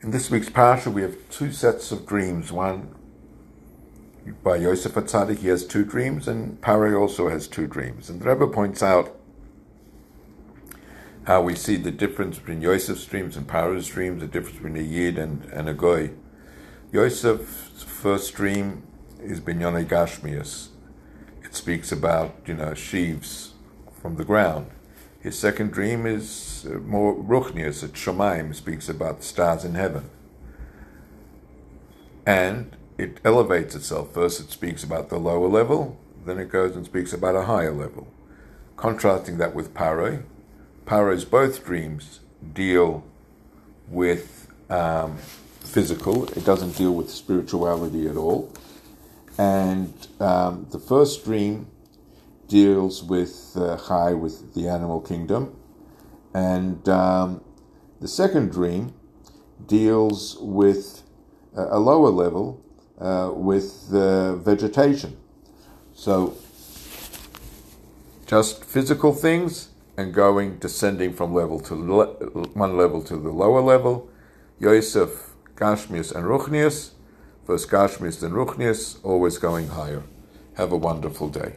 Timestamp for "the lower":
35.08-35.48, 73.16-73.60